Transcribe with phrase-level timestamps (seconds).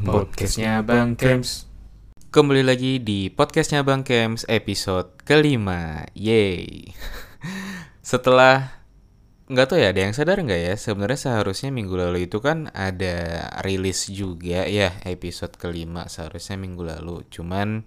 [0.00, 1.68] Podcastnya Bang Kems
[2.32, 6.08] Kembali lagi di podcastnya Bang Kems episode kelima.
[6.16, 6.96] Yeay
[8.00, 8.80] Setelah
[9.52, 10.74] nggak tahu ya ada yang sadar nggak ya?
[10.80, 17.20] Sebenarnya seharusnya minggu lalu itu kan ada rilis juga ya episode kelima seharusnya minggu lalu.
[17.28, 17.84] Cuman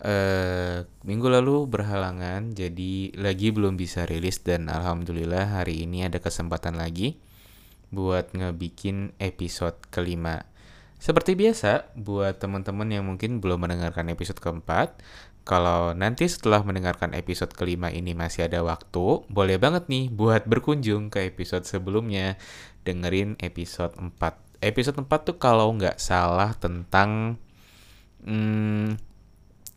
[0.00, 6.80] eh minggu lalu berhalangan jadi lagi belum bisa rilis dan alhamdulillah hari ini ada kesempatan
[6.80, 7.20] lagi
[7.90, 10.46] buat ngebikin episode kelima.
[10.96, 14.96] Seperti biasa, buat teman-teman yang mungkin belum mendengarkan episode keempat,
[15.46, 21.06] kalau nanti setelah mendengarkan episode kelima ini masih ada waktu, boleh banget nih buat berkunjung
[21.06, 22.34] ke episode sebelumnya,
[22.82, 24.18] dengerin episode 4.
[24.58, 27.38] Episode 4 tuh kalau nggak salah tentang
[28.26, 28.98] hmm,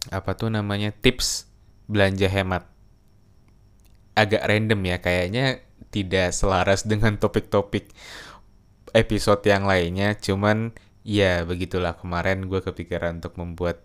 [0.10, 1.46] apa tuh namanya tips
[1.86, 2.66] belanja hemat.
[4.18, 7.90] Agak random ya, kayaknya tidak selaras dengan topik-topik
[8.94, 10.18] episode yang lainnya.
[10.18, 10.74] Cuman
[11.06, 13.82] ya begitulah kemarin gue kepikiran untuk membuat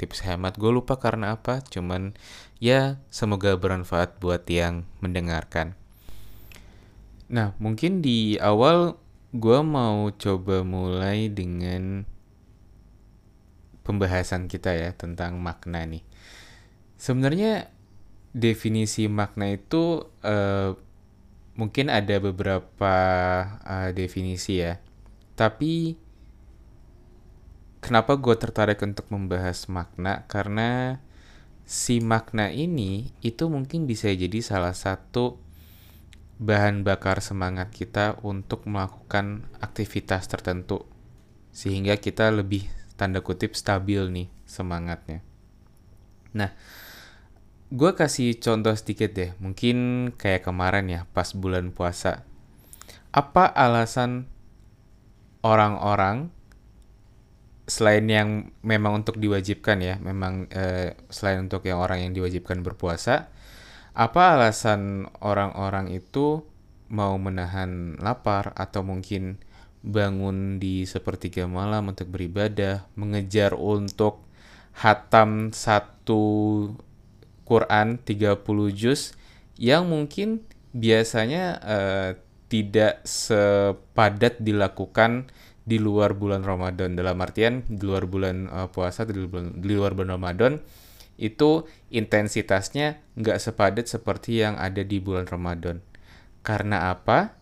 [0.00, 0.56] tips hemat.
[0.56, 1.60] Gue lupa karena apa.
[1.64, 2.16] Cuman
[2.60, 5.76] ya semoga bermanfaat buat yang mendengarkan.
[7.28, 8.96] Nah mungkin di awal
[9.30, 12.02] gue mau coba mulai dengan
[13.86, 16.04] pembahasan kita ya tentang makna nih.
[17.00, 17.72] Sebenarnya
[18.30, 20.76] definisi makna itu uh,
[21.60, 22.96] mungkin ada beberapa
[23.60, 24.80] uh, definisi ya.
[25.36, 26.00] Tapi
[27.84, 30.24] kenapa gue tertarik untuk membahas makna?
[30.24, 30.96] Karena
[31.68, 35.36] si makna ini itu mungkin bisa jadi salah satu
[36.40, 40.88] bahan bakar semangat kita untuk melakukan aktivitas tertentu
[41.52, 42.64] sehingga kita lebih
[42.96, 45.20] tanda kutip stabil nih semangatnya.
[46.32, 46.56] Nah,
[47.70, 49.30] gue kasih contoh sedikit deh.
[49.38, 52.26] Mungkin kayak kemarin ya, pas bulan puasa.
[53.14, 54.26] Apa alasan
[55.42, 56.30] orang-orang
[57.70, 58.28] selain yang
[58.66, 63.30] memang untuk diwajibkan ya, memang eh, selain untuk yang orang yang diwajibkan berpuasa,
[63.94, 66.42] apa alasan orang-orang itu
[66.90, 69.38] mau menahan lapar atau mungkin
[69.86, 74.26] bangun di sepertiga malam untuk beribadah, mengejar untuk
[74.74, 76.22] hatam satu
[77.50, 78.46] Quran 30
[78.78, 79.18] juz
[79.58, 82.10] yang mungkin biasanya uh,
[82.46, 85.26] tidak sepadat dilakukan
[85.66, 86.94] di luar bulan Ramadan.
[86.94, 90.62] Dalam artian di luar bulan uh, puasa di luar, di luar bulan Ramadan
[91.18, 95.82] itu intensitasnya nggak sepadat seperti yang ada di bulan Ramadan.
[96.46, 97.34] Karena apa?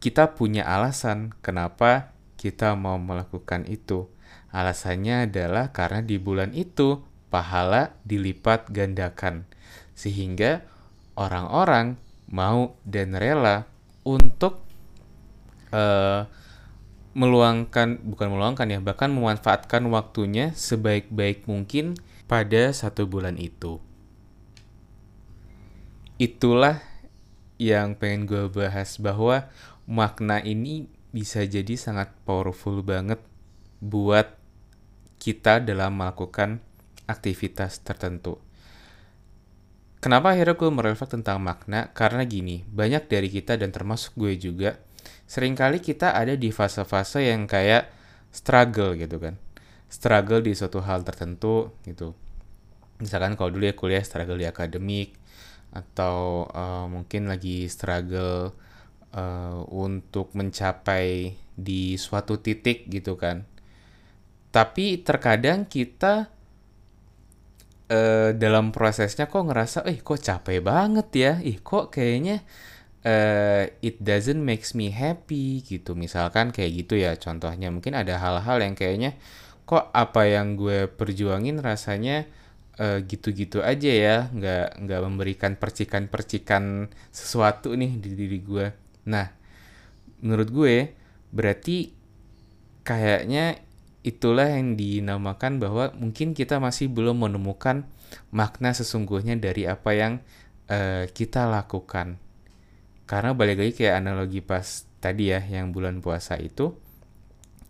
[0.00, 4.08] Kita punya alasan kenapa kita mau melakukan itu.
[4.50, 9.46] Alasannya adalah karena di bulan itu pahala dilipat gandakan,
[9.94, 10.66] sehingga
[11.14, 11.96] orang-orang
[12.28, 13.70] mau dan rela
[14.02, 14.62] untuk
[15.70, 16.26] uh,
[17.14, 21.98] meluangkan, bukan meluangkan ya, bahkan memanfaatkan waktunya sebaik-baik mungkin
[22.30, 23.82] pada satu bulan itu.
[26.20, 26.78] Itulah
[27.58, 29.50] yang pengen gue bahas bahwa
[29.90, 33.18] makna ini bisa jadi sangat powerful banget
[33.82, 34.38] buat
[35.18, 36.62] kita dalam melakukan
[37.10, 38.38] aktivitas tertentu.
[39.98, 41.90] Kenapa akhirnya gue mereflek tentang makna?
[41.92, 44.80] Karena gini, banyak dari kita dan termasuk gue juga,
[45.28, 47.90] sering kali kita ada di fase-fase yang kayak
[48.32, 49.36] struggle gitu kan.
[49.90, 52.16] Struggle di suatu hal tertentu gitu.
[53.02, 55.20] Misalkan kalau dulu ya kuliah struggle di akademik,
[55.70, 58.50] atau uh, mungkin lagi struggle
[59.14, 63.46] uh, untuk mencapai di suatu titik gitu kan.
[64.50, 66.32] Tapi terkadang kita
[67.90, 72.46] uh, dalam prosesnya kok ngerasa, eh kok capek banget ya, ih kok kayaknya
[73.02, 75.98] uh, it doesn't makes me happy gitu.
[75.98, 77.68] Misalkan kayak gitu ya contohnya.
[77.74, 79.18] Mungkin ada hal-hal yang kayaknya
[79.66, 82.24] kok apa yang gue perjuangin rasanya
[82.80, 88.72] gitu gitu-gitu aja ya, nggak nggak memberikan percikan-percikan sesuatu nih di diri gue.
[89.04, 89.28] Nah,
[90.24, 90.96] menurut gue
[91.28, 91.92] berarti
[92.80, 93.60] kayaknya
[94.00, 97.84] itulah yang dinamakan bahwa mungkin kita masih belum menemukan
[98.32, 100.12] makna sesungguhnya dari apa yang
[100.72, 102.16] uh, kita lakukan.
[103.04, 106.76] Karena balik lagi kayak analogi pas tadi ya yang bulan puasa itu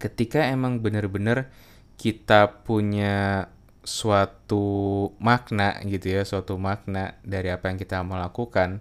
[0.01, 1.53] ketika emang bener-bener
[2.01, 3.47] kita punya
[3.85, 8.81] suatu makna gitu ya, suatu makna dari apa yang kita mau lakukan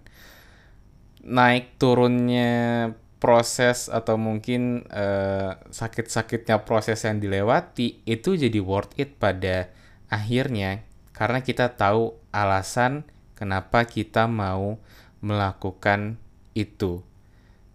[1.23, 2.51] naik turunnya
[3.19, 9.67] proses atau mungkin uh, sakit-sakitnya proses yang dilewati itu jadi worth it pada
[10.07, 13.03] akhirnya karena kita tahu alasan
[13.35, 14.79] kenapa kita mau
[15.19, 16.15] melakukan
[16.55, 17.03] itu.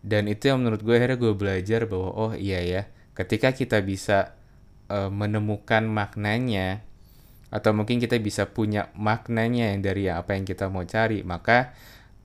[0.04, 2.82] dan itu yang menurut gue akhirnya gue belajar bahwa oh iya ya
[3.16, 4.36] ketika kita bisa
[4.92, 6.84] uh, menemukan maknanya
[7.48, 11.72] atau mungkin kita bisa punya maknanya yang dari apa yang kita mau cari maka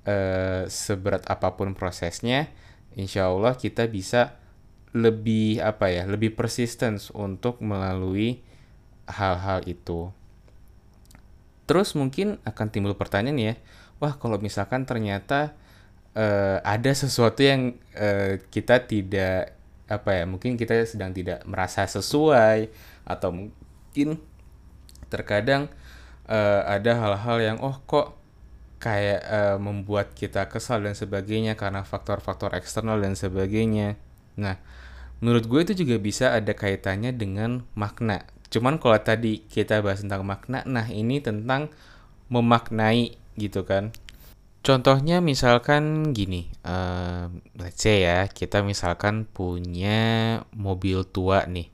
[0.04, 2.52] uh, seberat apa pun prosesnya
[3.00, 4.36] insya Allah kita bisa
[4.92, 8.44] lebih apa ya lebih persisten untuk melalui
[9.08, 10.12] hal-hal itu.
[11.64, 13.54] Terus mungkin akan timbul pertanyaan ya
[14.00, 15.54] wah kalau misalkan ternyata
[16.16, 19.56] uh, ada sesuatu yang uh, kita tidak
[19.86, 22.72] apa ya mungkin kita sedang tidak merasa sesuai
[23.04, 24.22] atau mungkin
[25.12, 25.68] terkadang
[26.30, 28.19] uh, ada hal-hal yang oh kok
[28.80, 34.00] kayak uh, membuat kita kesal dan sebagainya karena faktor-faktor eksternal dan sebagainya.
[34.40, 34.56] Nah,
[35.20, 38.24] menurut gue itu juga bisa ada kaitannya dengan makna.
[38.50, 41.70] Cuman kalau tadi kita bahas tentang makna, nah ini tentang
[42.32, 43.92] memaknai gitu kan.
[44.60, 51.72] Contohnya misalkan gini, uh, let's say ya, kita misalkan punya mobil tua nih.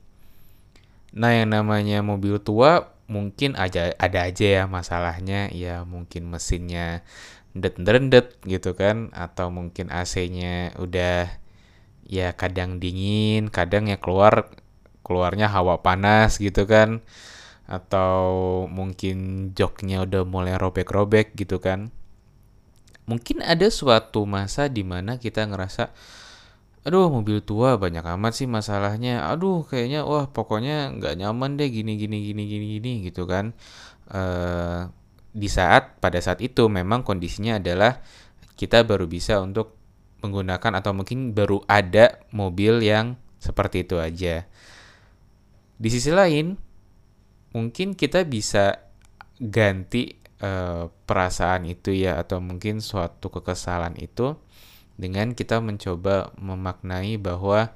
[1.16, 7.06] Nah, yang namanya mobil tua mungkin aja ada aja ya masalahnya, ya mungkin mesinnya
[7.54, 11.30] rendet-rendet gitu kan, atau mungkin AC-nya udah
[12.06, 14.50] ya kadang dingin, kadang ya keluar
[15.06, 17.02] keluarnya hawa panas gitu kan,
[17.70, 21.90] atau mungkin joknya udah mulai robek-robek gitu kan.
[23.06, 25.94] Mungkin ada suatu masa di mana kita ngerasa
[26.86, 29.26] aduh mobil tua banyak amat sih masalahnya.
[29.26, 33.50] Aduh kayaknya wah pokoknya nggak nyaman deh gini gini gini gini gini gitu kan.
[34.06, 34.86] Uh,
[35.34, 37.98] di saat pada saat itu memang kondisinya adalah
[38.54, 39.74] kita baru bisa untuk
[40.22, 44.46] menggunakan atau mungkin baru ada mobil yang seperti itu aja.
[45.76, 46.54] Di sisi lain
[47.50, 48.78] mungkin kita bisa
[49.42, 54.38] ganti uh, perasaan itu ya atau mungkin suatu kekesalan itu
[54.96, 57.72] dengan kita mencoba memaknai bahwa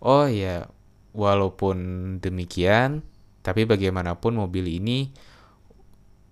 [0.00, 0.68] oh ya
[1.16, 1.76] walaupun
[2.22, 3.02] demikian
[3.40, 5.10] tapi bagaimanapun mobil ini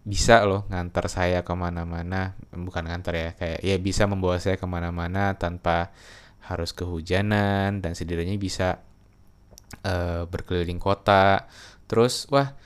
[0.09, 2.37] bisa loh ngantar saya ke mana-mana.
[2.53, 5.93] Bukan ngantar ya kayak ya bisa membawa saya ke mana-mana tanpa
[6.49, 8.81] harus kehujanan dan setidaknya bisa
[9.85, 11.49] uh, berkeliling kota.
[11.89, 12.57] Terus wah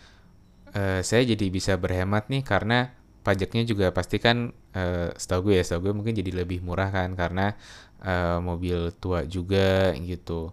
[0.74, 5.64] uh, saya jadi bisa berhemat nih karena pajaknya juga pasti kan uh, setahu gue ya
[5.64, 7.54] setahu gue mungkin jadi lebih murah kan karena
[8.02, 10.50] uh, mobil tua juga gitu.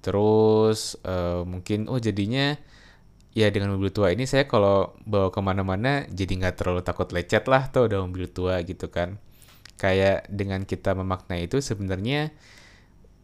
[0.00, 2.56] Terus uh, mungkin oh jadinya
[3.36, 7.44] ya dengan mobil tua ini saya kalau bawa ke mana-mana jadi nggak terlalu takut lecet
[7.52, 9.20] lah tuh udah mobil tua gitu kan.
[9.76, 12.32] Kayak dengan kita memaknai itu sebenarnya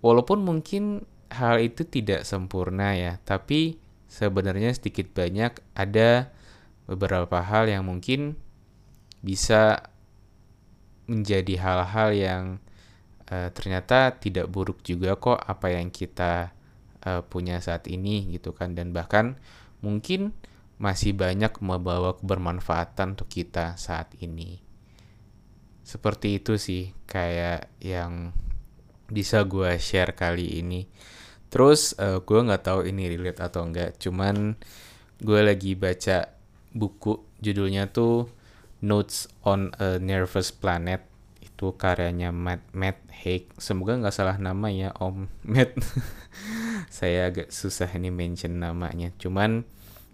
[0.05, 3.81] walaupun mungkin hal itu tidak sempurna ya tapi
[4.13, 6.29] sebenarnya sedikit banyak ada
[6.85, 8.37] beberapa hal yang mungkin
[9.23, 9.89] bisa
[11.07, 12.45] menjadi hal-hal yang
[13.31, 16.53] uh, ternyata tidak buruk juga kok apa yang kita
[17.07, 19.39] uh, punya saat ini gitu kan dan bahkan
[19.83, 20.35] mungkin
[20.83, 24.59] masih banyak membawa kebermanfaatan untuk kita saat ini.
[25.87, 28.35] Seperti itu sih kayak yang
[29.07, 30.91] bisa gue share kali ini.
[31.53, 34.57] Terus uh, gue nggak tahu ini relate atau enggak, cuman
[35.23, 36.33] gue lagi baca
[36.73, 38.27] buku judulnya tuh
[38.83, 41.07] Notes on a Nervous Planet.
[41.39, 43.47] Itu karyanya Matt Matt Haig.
[43.57, 45.79] Semoga nggak salah nama ya Om Matt.
[46.99, 49.15] Saya agak susah ini mention namanya.
[49.23, 49.63] Cuman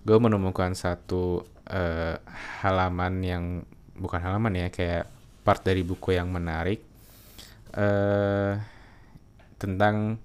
[0.05, 2.17] gue menemukan satu uh,
[2.61, 3.45] halaman yang
[3.97, 5.09] bukan halaman ya kayak
[5.43, 6.85] part dari buku yang menarik
[7.75, 8.61] uh,
[9.57, 10.21] tentang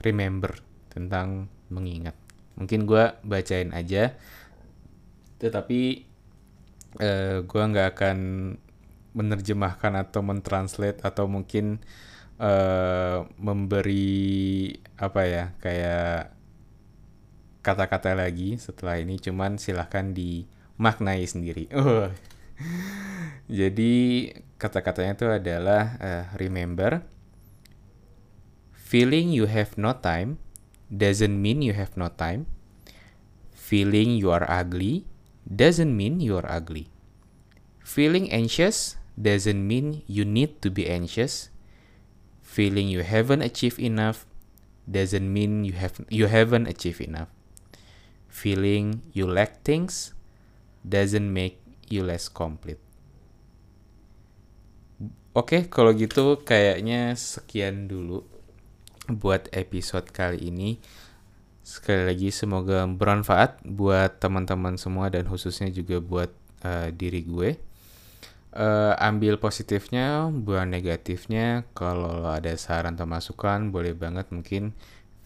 [0.00, 0.56] remember
[0.88, 2.16] tentang mengingat.
[2.56, 4.12] Mungkin gue bacain aja.
[5.40, 6.11] Tetapi
[6.98, 8.18] uh, eh, gue nggak akan
[9.12, 11.80] menerjemahkan atau mentranslate atau mungkin
[12.40, 16.32] uh, memberi apa ya kayak
[17.62, 21.68] kata-kata lagi setelah ini cuman silahkan dimaknai sendiri.
[21.70, 22.10] Uh.
[23.62, 27.04] Jadi kata-katanya itu adalah uh, remember
[28.72, 30.40] feeling you have no time
[30.92, 32.44] doesn't mean you have no time.
[33.56, 35.08] Feeling you are ugly
[35.48, 36.88] doesn't mean you're ugly.
[37.82, 41.50] Feeling anxious doesn't mean you need to be anxious.
[42.42, 44.26] Feeling you haven't achieved enough
[44.88, 47.28] doesn't mean you have you haven't achieved enough.
[48.28, 50.14] Feeling you lack things
[50.86, 52.80] doesn't make you less complete.
[55.32, 58.20] Oke, okay, kalau gitu kayaknya sekian dulu
[59.08, 60.76] buat episode kali ini.
[61.62, 66.30] Sekali lagi semoga bermanfaat buat teman-teman semua dan khususnya juga buat
[66.66, 67.50] uh, diri gue.
[68.52, 71.64] uh, ambil positifnya, buang negatifnya.
[71.72, 74.74] Kalau ada saran atau masukan, boleh banget mungkin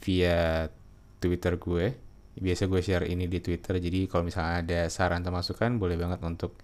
[0.05, 0.71] via
[1.19, 1.97] Twitter gue.
[2.37, 3.81] Biasa gue share ini di Twitter.
[3.81, 6.61] Jadi kalau misalnya ada saran atau masukan, boleh banget untuk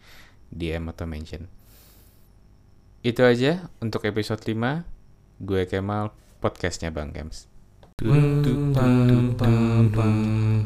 [0.52, 1.48] DM atau mention.
[3.02, 4.86] Itu aja untuk episode 5.
[5.42, 7.51] Gue Kemal, podcastnya Bang Kems.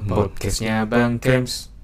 [0.08, 1.75] Podcastnya Bang Kems.